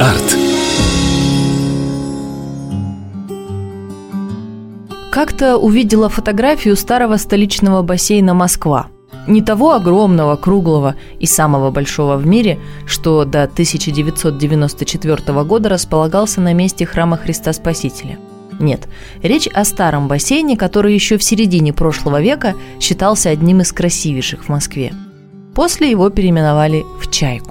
Арт. 0.00 0.36
Как-то 5.10 5.56
увидела 5.56 6.08
фотографию 6.08 6.76
старого 6.76 7.16
столичного 7.16 7.82
бассейна 7.82 8.34
«Москва». 8.34 8.86
Не 9.26 9.42
того 9.42 9.72
огромного, 9.72 10.36
круглого 10.36 10.94
и 11.18 11.26
самого 11.26 11.72
большого 11.72 12.18
в 12.18 12.24
мире, 12.24 12.60
что 12.86 13.24
до 13.24 13.42
1994 13.42 15.42
года 15.42 15.68
располагался 15.68 16.40
на 16.40 16.54
месте 16.54 16.86
храма 16.86 17.16
Христа 17.16 17.52
Спасителя. 17.52 18.16
Нет, 18.60 18.86
речь 19.24 19.48
о 19.48 19.64
старом 19.64 20.06
бассейне, 20.06 20.56
который 20.56 20.94
еще 20.94 21.18
в 21.18 21.24
середине 21.24 21.72
прошлого 21.72 22.22
века 22.22 22.54
считался 22.78 23.30
одним 23.30 23.60
из 23.60 23.72
красивейших 23.72 24.44
в 24.44 24.48
Москве. 24.48 24.92
После 25.52 25.90
его 25.90 26.10
переименовали 26.10 26.84
в 27.02 27.10
«Чайку». 27.10 27.49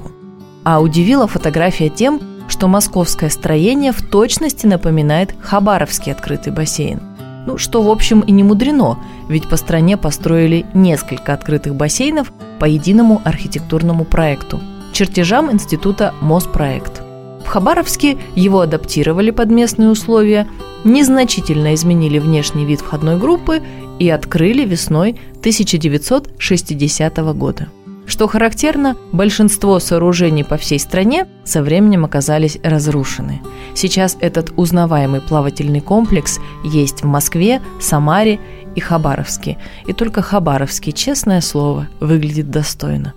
А 0.71 0.81
удивила 0.81 1.25
фотография 1.25 1.89
тем, 1.89 2.21
что 2.47 2.67
московское 2.67 3.31
строение 3.31 3.91
в 3.91 4.07
точности 4.07 4.67
напоминает 4.67 5.33
Хабаровский 5.41 6.11
открытый 6.11 6.53
бассейн. 6.53 6.99
Ну, 7.47 7.57
что, 7.57 7.81
в 7.81 7.89
общем, 7.89 8.19
и 8.19 8.31
не 8.31 8.43
мудрено, 8.43 8.99
ведь 9.29 9.49
по 9.49 9.57
стране 9.57 9.97
построили 9.97 10.67
несколько 10.75 11.33
открытых 11.33 11.73
бассейнов 11.73 12.31
по 12.59 12.65
единому 12.65 13.19
архитектурному 13.25 14.05
проекту– 14.05 14.59
чертежам 14.93 15.51
института 15.51 16.13
Моспроект. 16.21 17.01
В 17.43 17.47
Хабаровске 17.47 18.19
его 18.35 18.61
адаптировали 18.61 19.31
под 19.31 19.49
местные 19.49 19.89
условия, 19.89 20.47
незначительно 20.83 21.73
изменили 21.73 22.19
внешний 22.19 22.65
вид 22.65 22.81
входной 22.81 23.17
группы 23.17 23.63
и 23.97 24.07
открыли 24.07 24.65
весной 24.65 25.19
1960 25.39 27.17
года. 27.33 27.69
Что 28.09 28.27
характерно, 28.27 28.97
большинство 29.11 29.79
сооружений 29.79 30.43
по 30.43 30.57
всей 30.57 30.79
стране 30.79 31.27
со 31.43 31.61
временем 31.61 32.05
оказались 32.05 32.57
разрушены. 32.63 33.39
Сейчас 33.75 34.17
этот 34.19 34.51
узнаваемый 34.57 35.21
плавательный 35.21 35.79
комплекс 35.79 36.39
есть 36.63 37.03
в 37.03 37.05
Москве, 37.05 37.61
Самаре 37.79 38.39
и 38.73 38.79
Хабаровске. 38.79 39.59
И 39.85 39.93
только 39.93 40.23
Хабаровский, 40.23 40.91
честное 40.91 41.39
слово, 41.39 41.87
выглядит 41.99 42.49
достойно. 42.49 43.13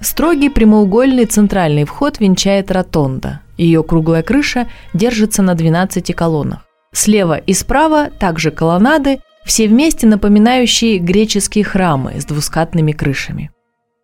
Строгий 0.00 0.48
прямоугольный 0.48 1.26
центральный 1.26 1.84
вход 1.84 2.18
венчает 2.18 2.72
ротонда. 2.72 3.42
Ее 3.56 3.84
круглая 3.84 4.24
крыша 4.24 4.66
держится 4.92 5.40
на 5.42 5.54
12 5.54 6.12
колоннах. 6.16 6.62
Слева 6.92 7.38
и 7.38 7.54
справа 7.54 8.10
также 8.10 8.50
колоннады, 8.50 9.20
все 9.44 9.66
вместе 9.66 10.06
напоминающие 10.06 10.98
греческие 10.98 11.64
храмы 11.64 12.20
с 12.20 12.24
двускатными 12.26 12.92
крышами. 12.92 13.50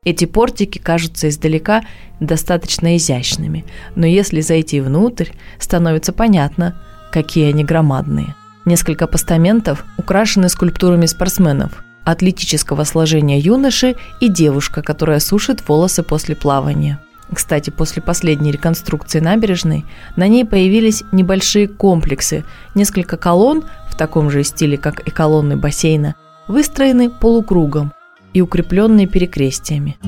Эти 0.04 0.24
портики 0.24 0.78
кажутся 0.78 1.28
издалека 1.28 1.82
достаточно 2.18 2.96
изящными, 2.96 3.64
но 3.94 4.06
если 4.06 4.40
зайти 4.40 4.80
внутрь, 4.80 5.30
становится 5.58 6.12
понятно, 6.12 6.80
какие 7.12 7.50
они 7.50 7.62
громадные. 7.62 8.34
Несколько 8.64 9.06
постаментов 9.06 9.84
украшены 9.98 10.48
скульптурами 10.48 11.06
спортсменов, 11.06 11.84
атлетического 12.04 12.84
сложения 12.84 13.38
юноши 13.38 13.96
и 14.20 14.28
девушка, 14.28 14.82
которая 14.82 15.20
сушит 15.20 15.68
волосы 15.68 16.02
после 16.02 16.34
плавания– 16.34 17.00
кстати, 17.34 17.70
после 17.70 18.00
последней 18.00 18.50
реконструкции 18.50 19.20
набережной 19.20 19.84
на 20.16 20.28
ней 20.28 20.44
появились 20.44 21.02
небольшие 21.12 21.68
комплексы, 21.68 22.44
несколько 22.74 23.16
колонн 23.16 23.64
в 23.88 23.96
таком 23.96 24.30
же 24.30 24.44
стиле, 24.44 24.78
как 24.78 25.00
и 25.00 25.10
колонны 25.10 25.56
бассейна, 25.56 26.14
выстроены 26.46 27.10
полукругом 27.10 27.92
и 28.32 28.40
укрепленные 28.40 29.06
перекрестиями. 29.06 29.98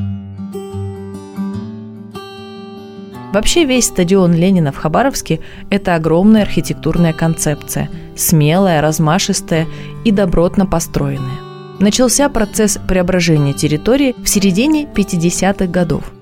Вообще 3.32 3.64
весь 3.64 3.86
стадион 3.86 4.34
Ленина 4.34 4.72
в 4.72 4.76
Хабаровске– 4.76 5.40
это 5.70 5.94
огромная 5.94 6.42
архитектурная 6.42 7.12
концепция, 7.12 7.88
смелая, 8.16 8.80
размашистая 8.80 9.68
и 10.04 10.10
добротно 10.10 10.66
построенная. 10.66 11.38
Начался 11.78 12.28
процесс 12.28 12.78
преображения 12.88 13.52
территории 13.52 14.16
в 14.18 14.28
середине 14.28 14.84
50-х 14.84 15.66
годов– 15.66 16.12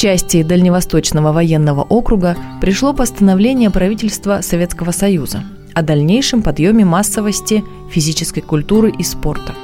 части 0.00 0.42
Дальневосточного 0.42 1.30
военного 1.30 1.82
округа 1.82 2.34
пришло 2.62 2.94
постановление 2.94 3.68
правительства 3.68 4.40
Советского 4.40 4.92
Союза 4.92 5.44
о 5.74 5.82
дальнейшем 5.82 6.42
подъеме 6.42 6.86
массовости 6.86 7.62
физической 7.92 8.40
культуры 8.40 8.90
и 8.90 9.02
спорта. 9.02 9.54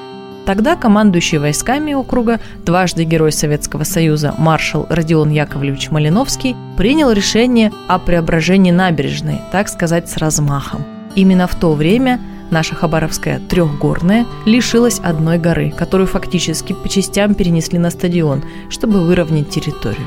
Тогда 0.44 0.76
командующий 0.76 1.38
войсками 1.38 1.94
округа, 1.94 2.38
дважды 2.66 3.04
Герой 3.04 3.32
Советского 3.32 3.84
Союза 3.84 4.34
маршал 4.36 4.86
Родион 4.90 5.30
Яковлевич 5.30 5.90
Малиновский 5.90 6.54
принял 6.76 7.10
решение 7.12 7.72
о 7.88 7.98
преображении 7.98 8.72
набережной, 8.72 9.40
так 9.52 9.70
сказать, 9.70 10.10
с 10.10 10.18
размахом. 10.18 10.84
Именно 11.14 11.46
в 11.46 11.54
то 11.54 11.72
время 11.72 12.20
наша 12.50 12.74
Хабаровская 12.74 13.40
трехгорная 13.48 14.26
лишилась 14.44 14.98
одной 14.98 15.38
горы, 15.38 15.70
которую 15.70 16.06
фактически 16.06 16.74
по 16.74 16.90
частям 16.90 17.34
перенесли 17.34 17.78
на 17.78 17.88
стадион, 17.88 18.44
чтобы 18.68 19.00
выровнять 19.00 19.48
территорию. 19.48 20.06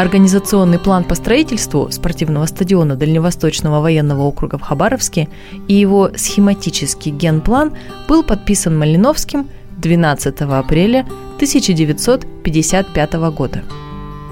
Организационный 0.00 0.78
план 0.78 1.04
по 1.04 1.14
строительству 1.14 1.90
спортивного 1.90 2.46
стадиона 2.46 2.96
Дальневосточного 2.96 3.82
военного 3.82 4.22
округа 4.22 4.56
в 4.56 4.62
Хабаровске 4.62 5.28
и 5.68 5.74
его 5.74 6.10
схематический 6.16 7.12
генплан 7.12 7.74
был 8.08 8.22
подписан 8.22 8.78
Малиновским 8.78 9.50
12 9.76 10.40
апреля 10.40 11.00
1955 11.36 13.12
года. 13.36 13.62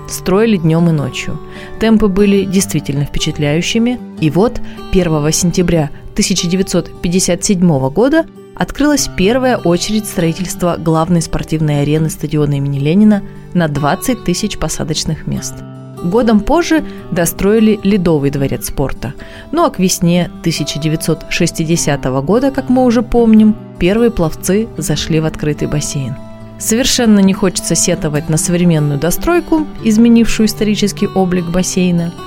Строили 0.08 0.56
днем 0.56 0.88
и 0.88 0.92
ночью. 0.92 1.38
Темпы 1.80 2.08
были 2.08 2.46
действительно 2.46 3.04
впечатляющими. 3.04 4.00
И 4.20 4.30
вот 4.30 4.62
1 4.92 5.32
сентября 5.32 5.90
1957 6.14 7.90
года 7.90 8.24
открылась 8.58 9.08
первая 9.16 9.56
очередь 9.56 10.06
строительства 10.06 10.76
главной 10.76 11.22
спортивной 11.22 11.82
арены 11.82 12.10
стадиона 12.10 12.54
имени 12.54 12.78
Ленина 12.78 13.22
на 13.54 13.69
20 13.69 14.24
тысяч 14.24 14.58
посадочных 14.58 15.26
мест. 15.26 15.54
Годом 16.02 16.41
позже 16.41 16.84
достроили 17.10 17.80
Ледовый 17.82 18.30
дворец 18.30 18.66
спорта. 18.66 19.14
Ну 19.50 19.64
а 19.64 19.70
к 19.70 19.78
весне 19.78 20.30
1960 20.41 22.04
года, 22.22 22.50
как 22.50 22.68
мы 22.68 22.84
уже 22.84 23.02
помним, 23.02 23.56
первые 23.78 24.10
пловцы 24.10 24.68
зашли 24.76 25.18
в 25.18 25.24
открытый 25.24 25.66
бассейн. 25.66 26.14
Совершенно 26.60 27.20
не 27.20 27.32
хочется 27.32 27.74
сетовать 27.74 28.28
на 28.28 28.36
современную 28.36 28.98
достройку, 28.98 29.66
изменившую 29.84 30.47
исторический 30.47 31.06
облик 31.06 31.47
бассейна– 31.47 32.12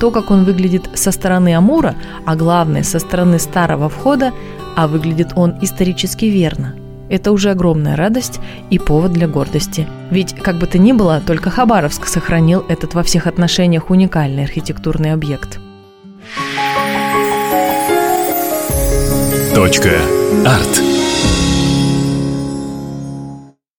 то, 0.00 0.10
как 0.10 0.30
он 0.30 0.44
выглядит 0.44 0.88
со 0.94 1.12
стороны 1.12 1.54
Амура, 1.54 1.94
а 2.24 2.34
главное, 2.34 2.82
со 2.82 2.98
стороны 2.98 3.38
старого 3.38 3.88
входа, 3.88 4.32
а 4.76 4.88
выглядит 4.88 5.32
он 5.36 5.54
исторически 5.60 6.24
верно. 6.24 6.74
Это 7.10 7.32
уже 7.32 7.50
огромная 7.50 7.96
радость 7.96 8.40
и 8.70 8.78
повод 8.78 9.12
для 9.12 9.26
гордости. 9.26 9.86
Ведь, 10.10 10.34
как 10.34 10.58
бы 10.58 10.66
то 10.66 10.78
ни 10.78 10.92
было, 10.92 11.20
только 11.24 11.50
Хабаровск 11.50 12.06
сохранил 12.06 12.64
этот 12.68 12.94
во 12.94 13.02
всех 13.02 13.26
отношениях 13.26 13.90
уникальный 13.90 14.44
архитектурный 14.44 15.12
объект. 15.12 15.58
Точка. 19.54 19.90
Арт. 20.46 20.99